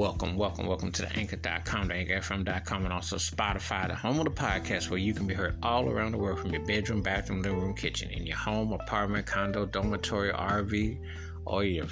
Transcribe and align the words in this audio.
welcome, 0.00 0.34
welcome, 0.34 0.66
welcome 0.66 0.90
to 0.90 1.02
the 1.02 1.18
anchor.com, 1.18 1.88
the 1.88 1.92
anchorfm.com, 1.92 2.84
and 2.84 2.92
also 2.92 3.16
Spotify, 3.16 3.86
the 3.86 3.94
home 3.94 4.18
of 4.18 4.24
the 4.24 4.30
podcast 4.30 4.88
where 4.88 4.98
you 4.98 5.12
can 5.12 5.26
be 5.26 5.34
heard 5.34 5.58
all 5.62 5.90
around 5.90 6.12
the 6.12 6.16
world 6.16 6.38
from 6.38 6.52
your 6.52 6.64
bedroom, 6.64 7.02
bathroom, 7.02 7.42
living 7.42 7.60
room, 7.60 7.74
kitchen, 7.74 8.08
in 8.08 8.26
your 8.26 8.38
home, 8.38 8.72
apartment, 8.72 9.26
condo, 9.26 9.66
dormitory, 9.66 10.32
RV, 10.32 10.98
or 11.44 11.64
your 11.64 11.84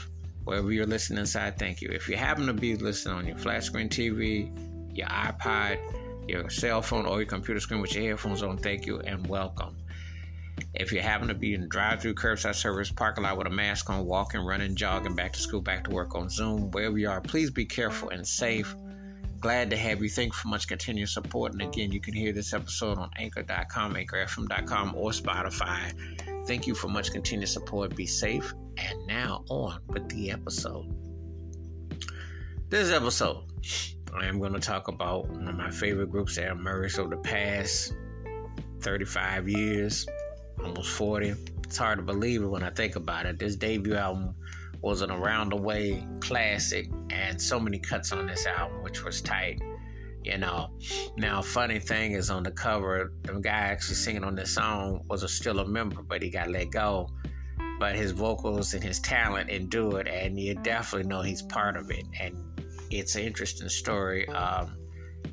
wherever 0.44 0.72
you're 0.72 0.86
listening 0.86 1.18
inside. 1.18 1.58
Thank 1.58 1.82
you. 1.82 1.90
If 1.90 2.08
you 2.08 2.16
happen 2.16 2.46
to 2.46 2.54
be 2.54 2.76
listening 2.76 3.14
on 3.14 3.26
your 3.26 3.36
flat 3.36 3.62
screen 3.62 3.90
TV, 3.90 4.50
your 4.96 5.08
iPod, 5.08 5.78
your 6.26 6.48
cell 6.48 6.80
phone, 6.80 7.04
or 7.04 7.18
your 7.18 7.28
computer 7.28 7.60
screen 7.60 7.82
with 7.82 7.94
your 7.94 8.04
headphones 8.04 8.42
on, 8.42 8.56
thank 8.56 8.86
you 8.86 9.00
and 9.00 9.26
welcome. 9.26 9.76
If 10.74 10.92
you 10.92 11.00
happen 11.00 11.28
to 11.28 11.34
be 11.34 11.54
in 11.54 11.66
drive-through 11.68 12.14
curbside 12.14 12.54
service 12.54 12.90
parking 12.90 13.24
lot 13.24 13.38
with 13.38 13.46
a 13.46 13.50
mask 13.50 13.88
on, 13.88 14.04
walking, 14.04 14.40
running, 14.40 14.74
jogging, 14.74 15.14
back 15.14 15.32
to 15.32 15.40
school, 15.40 15.62
back 15.62 15.84
to 15.84 15.90
work 15.90 16.14
on 16.14 16.28
Zoom, 16.28 16.70
wherever 16.70 16.98
you 16.98 17.08
are, 17.08 17.22
please 17.22 17.50
be 17.50 17.64
careful 17.64 18.10
and 18.10 18.26
safe. 18.26 18.74
Glad 19.40 19.70
to 19.70 19.76
have 19.76 20.02
you. 20.02 20.10
Thank 20.10 20.32
you 20.32 20.38
for 20.38 20.48
much 20.48 20.68
continued 20.68 21.08
support. 21.08 21.52
And 21.52 21.62
again, 21.62 21.90
you 21.90 22.00
can 22.00 22.12
hear 22.12 22.32
this 22.32 22.52
episode 22.52 22.98
on 22.98 23.08
anchor.com, 23.16 23.94
anchorfm.com, 23.94 24.94
or 24.94 25.10
Spotify. 25.10 25.94
Thank 26.46 26.66
you 26.66 26.74
for 26.74 26.88
much 26.88 27.12
continued 27.12 27.48
support. 27.48 27.96
Be 27.96 28.06
safe. 28.06 28.52
And 28.76 29.06
now 29.06 29.44
on 29.48 29.80
with 29.88 30.08
the 30.10 30.30
episode. 30.30 30.94
This 32.68 32.90
episode, 32.90 33.44
I 34.14 34.26
am 34.26 34.38
going 34.38 34.52
to 34.52 34.60
talk 34.60 34.88
about 34.88 35.30
one 35.30 35.48
of 35.48 35.54
my 35.54 35.70
favorite 35.70 36.10
groups 36.10 36.36
that 36.36 36.50
emerged 36.50 36.98
over 36.98 37.10
the 37.10 37.22
past 37.22 37.94
35 38.80 39.48
years 39.48 40.06
almost 40.64 40.90
40. 40.90 41.34
It's 41.64 41.76
hard 41.76 41.98
to 41.98 42.04
believe 42.04 42.42
it 42.42 42.46
when 42.46 42.62
I 42.62 42.70
think 42.70 42.96
about 42.96 43.26
it. 43.26 43.38
This 43.38 43.56
debut 43.56 43.94
album 43.94 44.34
was 44.80 45.02
an 45.02 45.10
around 45.10 45.50
the 45.50 45.56
way 45.56 46.06
classic, 46.20 46.88
and 47.10 47.40
so 47.40 47.58
many 47.58 47.78
cuts 47.78 48.12
on 48.12 48.26
this 48.26 48.46
album, 48.46 48.82
which 48.82 49.04
was 49.04 49.20
tight. 49.20 49.60
You 50.24 50.38
know, 50.38 50.70
now 51.16 51.42
funny 51.42 51.78
thing 51.78 52.12
is 52.12 52.30
on 52.30 52.42
the 52.42 52.50
cover, 52.50 53.12
the 53.22 53.34
guy 53.34 53.50
actually 53.50 53.94
singing 53.94 54.24
on 54.24 54.34
this 54.34 54.54
song 54.54 55.04
was 55.08 55.22
a, 55.22 55.28
still 55.28 55.58
a 55.60 55.66
member, 55.66 56.02
but 56.02 56.22
he 56.22 56.30
got 56.30 56.48
let 56.48 56.70
go. 56.70 57.08
But 57.78 57.94
his 57.94 58.10
vocals 58.10 58.74
and 58.74 58.82
his 58.82 58.98
talent 58.98 59.50
endured, 59.50 60.08
and 60.08 60.38
you 60.38 60.54
definitely 60.54 61.08
know 61.08 61.22
he's 61.22 61.42
part 61.42 61.76
of 61.76 61.90
it. 61.90 62.04
And 62.20 62.36
it's 62.90 63.14
an 63.14 63.22
interesting 63.22 63.68
story. 63.68 64.28
Um, 64.28 64.76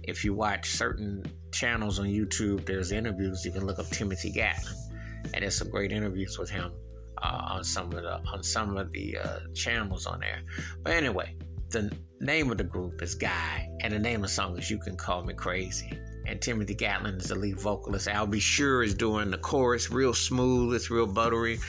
if 0.03 0.23
you 0.23 0.33
watch 0.33 0.69
certain 0.69 1.25
channels 1.51 1.99
on 1.99 2.05
YouTube, 2.05 2.65
there's 2.65 2.91
interviews. 2.91 3.43
You 3.43 3.51
can 3.51 3.65
look 3.65 3.79
up 3.79 3.87
Timothy 3.87 4.31
Gatling 4.31 4.84
and 5.35 5.43
there's 5.43 5.57
some 5.57 5.69
great 5.69 5.91
interviews 5.91 6.39
with 6.39 6.49
him 6.49 6.71
uh, 7.21 7.41
on 7.49 7.63
some 7.63 7.91
of 7.91 8.01
the 8.01 8.19
on 8.31 8.41
some 8.41 8.77
of 8.77 8.91
the 8.93 9.17
uh, 9.17 9.39
channels 9.53 10.07
on 10.07 10.21
there. 10.21 10.41
But 10.81 10.93
anyway, 10.93 11.35
the 11.69 11.91
name 12.21 12.49
of 12.51 12.57
the 12.57 12.63
group 12.63 13.01
is 13.01 13.15
Guy, 13.15 13.69
and 13.81 13.93
the 13.93 13.99
name 13.99 14.17
of 14.17 14.21
the 14.23 14.27
song 14.29 14.57
is 14.57 14.71
"You 14.71 14.79
Can 14.79 14.95
Call 14.95 15.23
Me 15.23 15.33
Crazy." 15.33 15.91
And 16.25 16.41
Timothy 16.41 16.73
Gatling 16.73 17.15
is 17.15 17.27
the 17.27 17.35
lead 17.35 17.59
vocalist. 17.59 18.07
Al 18.07 18.25
B. 18.25 18.39
Sure 18.39 18.81
is 18.81 18.95
doing 18.95 19.29
the 19.29 19.37
chorus, 19.37 19.91
real 19.91 20.13
smooth. 20.13 20.73
It's 20.73 20.89
real 20.89 21.05
buttery. 21.05 21.59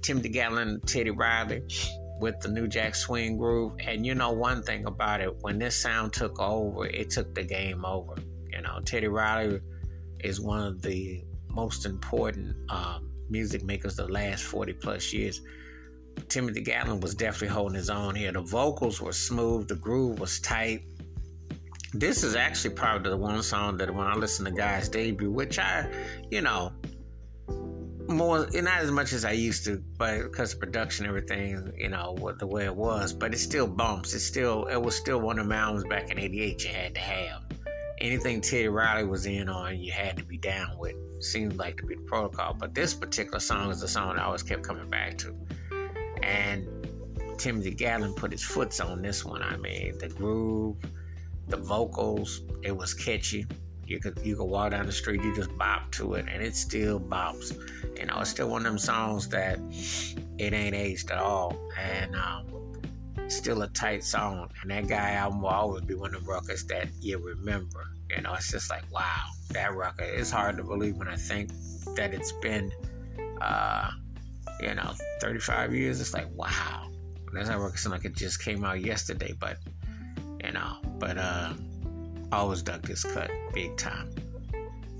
Timothy 0.00 0.30
Gatling, 0.30 0.80
Teddy 0.86 1.10
Riley 1.10 1.62
with 2.20 2.40
the 2.40 2.48
New 2.48 2.68
Jack 2.68 2.94
Swing 2.94 3.36
groove. 3.36 3.72
And 3.80 4.06
you 4.06 4.14
know 4.14 4.30
one 4.30 4.62
thing 4.62 4.86
about 4.86 5.20
it, 5.20 5.34
when 5.40 5.58
this 5.58 5.76
sound 5.76 6.12
took 6.12 6.40
over, 6.40 6.86
it 6.86 7.10
took 7.10 7.34
the 7.34 7.42
game 7.42 7.84
over. 7.84 8.14
You 8.50 8.62
know, 8.62 8.80
Teddy 8.84 9.08
Riley 9.08 9.60
is 10.20 10.40
one 10.40 10.64
of 10.66 10.80
the 10.80 11.24
most 11.54 11.86
important 11.86 12.56
um, 12.70 13.10
music 13.30 13.64
makers 13.64 13.96
the 13.96 14.08
last 14.08 14.44
40 14.44 14.72
plus 14.74 15.12
years. 15.12 15.40
Timothy 16.28 16.60
Gatling 16.60 17.00
was 17.00 17.14
definitely 17.14 17.48
holding 17.48 17.76
his 17.76 17.90
own 17.90 18.14
here. 18.14 18.32
The 18.32 18.40
vocals 18.40 19.00
were 19.00 19.12
smooth, 19.12 19.68
the 19.68 19.76
groove 19.76 20.20
was 20.20 20.40
tight. 20.40 20.84
This 21.92 22.24
is 22.24 22.34
actually 22.34 22.74
probably 22.74 23.10
the 23.10 23.16
one 23.16 23.42
song 23.42 23.76
that 23.78 23.92
when 23.92 24.06
I 24.06 24.14
listen 24.14 24.44
to 24.46 24.50
Guy's 24.50 24.88
debut, 24.88 25.30
which 25.30 25.58
I, 25.58 25.88
you 26.30 26.40
know, 26.40 26.72
more 28.08 28.46
not 28.52 28.80
as 28.80 28.90
much 28.90 29.12
as 29.12 29.24
I 29.24 29.32
used 29.32 29.64
to, 29.64 29.82
but 29.96 30.22
because 30.24 30.54
of 30.54 30.60
production, 30.60 31.06
everything, 31.06 31.72
you 31.76 31.88
know, 31.88 32.16
what 32.18 32.38
the 32.38 32.46
way 32.46 32.64
it 32.64 32.74
was, 32.74 33.12
but 33.12 33.32
it 33.32 33.38
still 33.38 33.66
bumps. 33.66 34.12
It 34.12 34.20
still 34.20 34.66
it 34.66 34.80
was 34.80 34.94
still 34.94 35.20
one 35.20 35.38
of 35.38 35.48
the 35.48 35.54
albums 35.54 35.84
back 35.84 36.10
in 36.10 36.18
'88 36.18 36.64
you 36.64 36.70
had 36.70 36.94
to 36.94 37.00
have. 37.00 37.42
Anything 37.98 38.40
Teddy 38.40 38.68
Riley 38.68 39.06
was 39.06 39.26
in 39.26 39.48
on, 39.48 39.78
you 39.78 39.92
had 39.92 40.16
to 40.16 40.24
be 40.24 40.36
down 40.36 40.76
with 40.78 40.96
seemed 41.24 41.56
like 41.56 41.76
to 41.78 41.86
be 41.86 41.94
the 41.94 42.02
protocol. 42.02 42.54
But 42.54 42.74
this 42.74 42.94
particular 42.94 43.40
song 43.40 43.70
is 43.70 43.80
the 43.80 43.88
song 43.88 44.18
I 44.18 44.24
always 44.24 44.42
kept 44.42 44.62
coming 44.62 44.88
back 44.88 45.18
to. 45.18 45.34
And 46.22 46.66
Timothy 47.38 47.72
Gatling 47.72 48.14
put 48.14 48.32
his 48.32 48.42
foots 48.42 48.80
on 48.80 49.02
this 49.02 49.24
one. 49.24 49.42
I 49.42 49.56
mean, 49.56 49.98
the 49.98 50.08
groove, 50.08 50.76
the 51.48 51.56
vocals, 51.56 52.42
it 52.62 52.76
was 52.76 52.94
catchy. 52.94 53.46
You 53.86 54.00
could 54.00 54.18
you 54.24 54.36
could 54.36 54.44
walk 54.44 54.70
down 54.70 54.86
the 54.86 54.92
street, 54.92 55.22
you 55.22 55.34
just 55.34 55.56
bop 55.58 55.90
to 55.92 56.14
it, 56.14 56.26
and 56.32 56.42
it 56.42 56.56
still 56.56 56.98
bops. 56.98 57.54
You 57.98 58.06
know, 58.06 58.20
it's 58.20 58.30
still 58.30 58.48
one 58.48 58.64
of 58.64 58.72
them 58.72 58.78
songs 58.78 59.28
that 59.28 59.58
it 60.38 60.54
ain't 60.54 60.74
aged 60.74 61.10
at 61.10 61.18
all, 61.18 61.54
and 61.78 62.16
um, 62.16 62.46
still 63.36 63.62
a 63.62 63.68
tight 63.68 64.04
song. 64.04 64.50
And 64.62 64.70
that 64.70 64.88
guy 64.88 65.12
album 65.12 65.42
will 65.42 65.48
always 65.48 65.84
be 65.84 65.94
one 65.94 66.14
of 66.14 66.24
the 66.24 66.32
records 66.32 66.64
that 66.66 66.88
you 67.00 67.18
remember. 67.18 67.88
You 68.10 68.22
know, 68.22 68.34
it's 68.34 68.50
just 68.50 68.70
like, 68.70 68.84
wow, 68.92 69.24
that 69.50 69.74
record. 69.74 70.08
It's 70.08 70.30
hard 70.30 70.56
to 70.58 70.64
believe 70.64 70.96
when 70.96 71.08
I 71.08 71.16
think 71.16 71.50
that 71.96 72.14
it's 72.14 72.32
been, 72.32 72.70
uh, 73.40 73.90
you 74.60 74.74
know, 74.74 74.94
35 75.20 75.74
years. 75.74 76.00
It's 76.00 76.14
like, 76.14 76.28
wow. 76.34 76.90
That's 77.32 77.48
that 77.48 77.58
record 77.58 77.78
seems 77.78 77.92
like 77.92 78.04
it 78.04 78.14
just 78.14 78.42
came 78.42 78.64
out 78.64 78.80
yesterday, 78.80 79.34
but, 79.38 79.58
you 80.44 80.52
know, 80.52 80.76
but 80.98 81.18
uh, 81.18 81.52
always 82.30 82.62
dug 82.62 82.82
this 82.82 83.02
cut 83.02 83.30
big 83.52 83.76
time. 83.76 84.14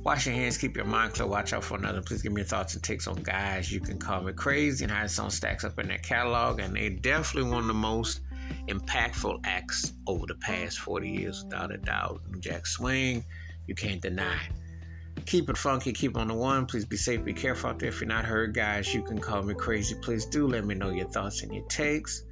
Wash 0.05 0.27
your 0.27 0.35
hands, 0.35 0.59
keep 0.59 0.77
your 0.77 0.85
mind 0.85 1.15
clear, 1.15 1.27
watch 1.27 1.53
out 1.55 1.65
for 1.65 1.79
another. 1.79 2.03
Please 2.03 2.21
give 2.21 2.33
me 2.33 2.43
your 2.43 2.47
thoughts 2.47 2.75
and 2.75 2.83
takes 2.83 3.07
on 3.07 3.17
guys. 3.23 3.73
You 3.73 3.81
can 3.81 3.99
call 3.99 4.21
me 4.21 4.35
crazy 4.35 4.85
and 4.85 4.93
how 4.93 5.03
the 5.03 5.09
song 5.09 5.31
stacks 5.31 5.65
up 5.65 5.79
in 5.79 5.89
their 5.89 5.99
catalog. 5.99 6.61
And 6.61 6.77
they're 6.77 6.91
definitely 6.91 7.51
one 7.51 7.63
of 7.63 7.69
the 7.69 7.75
most 7.75 8.21
impactful 8.69 9.41
acts 9.45 9.93
over 10.07 10.27
the 10.27 10.35
past 10.37 10.79
40 10.81 11.09
years, 11.09 11.45
without 11.45 11.73
a 11.73 11.79
doubt. 11.79 12.23
New 12.31 12.41
Jack 12.41 12.67
Swing, 12.67 13.25
you 13.67 13.75
can't 13.75 14.01
deny. 14.01 14.41
Keep 15.27 15.49
it 15.49 15.57
funky, 15.57 15.93
keep 15.93 16.17
on 16.17 16.29
the 16.29 16.35
one. 16.35 16.67
Please 16.67 16.85
be 16.85 16.97
safe, 16.97 17.25
be 17.25 17.33
careful 17.33 17.71
out 17.71 17.79
there. 17.79 17.89
If 17.89 18.01
you're 18.01 18.09
not 18.09 18.25
heard, 18.25 18.55
guys, 18.55 18.93
you 18.93 19.03
can 19.03 19.19
call 19.19 19.43
me 19.43 19.55
crazy. 19.55 19.95
Please 20.03 20.27
do 20.27 20.47
let 20.47 20.65
me 20.65 20.75
know 20.75 20.91
your 20.91 21.09
thoughts 21.09 21.43
and 21.43 21.55
your 21.55 21.65
takes. 21.67 22.25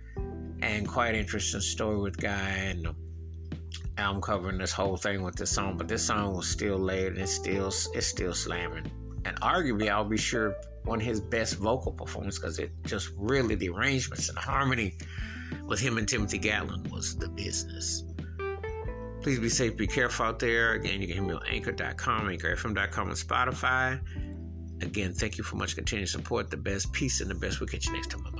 And 0.60 0.86
quite 0.86 1.14
interesting 1.14 1.60
story 1.60 1.98
with 1.98 2.16
Guy 2.18 2.48
and 2.48 2.88
I'm 3.98 4.20
covering 4.20 4.58
this 4.58 4.72
whole 4.72 4.96
thing 4.96 5.22
with 5.22 5.36
this 5.36 5.50
song, 5.50 5.76
but 5.76 5.88
this 5.88 6.04
song 6.04 6.36
was 6.36 6.48
still 6.48 6.78
laid 6.78 7.08
and 7.08 7.18
it's 7.18 7.32
still 7.32 7.68
it's 7.68 8.06
still 8.06 8.34
slamming. 8.34 8.90
And 9.24 9.40
arguably, 9.40 9.88
Al 9.88 10.04
B. 10.04 10.16
Sure 10.16 10.54
one 10.84 11.00
of 11.00 11.06
his 11.06 11.20
best 11.20 11.56
vocal 11.56 11.92
performances 11.92 12.40
because 12.40 12.58
it 12.58 12.72
just 12.84 13.10
really 13.16 13.54
the 13.54 13.68
arrangements 13.68 14.28
and 14.28 14.36
the 14.36 14.42
harmony 14.42 14.96
with 15.72 15.80
him 15.80 15.96
and 15.96 16.06
Timothy 16.06 16.36
Gatling 16.36 16.82
was 16.90 17.16
the 17.16 17.30
business. 17.30 18.04
Please 19.22 19.38
be 19.38 19.48
safe, 19.48 19.74
be 19.74 19.86
careful 19.86 20.26
out 20.26 20.38
there. 20.38 20.74
Again, 20.74 21.00
you 21.00 21.06
can 21.06 21.16
hear 21.16 21.24
me 21.24 21.32
on 21.32 21.46
anchor.com, 21.48 22.26
anchorfm.com, 22.26 23.08
and 23.08 23.16
Spotify. 23.16 23.98
Again, 24.82 25.14
thank 25.14 25.38
you 25.38 25.44
for 25.44 25.56
much 25.56 25.74
continued 25.74 26.10
support. 26.10 26.50
The 26.50 26.58
best 26.58 26.92
peace 26.92 27.22
and 27.22 27.30
the 27.30 27.34
best. 27.34 27.58
We'll 27.58 27.68
catch 27.68 27.86
you 27.86 27.94
next 27.94 28.10
time. 28.10 28.31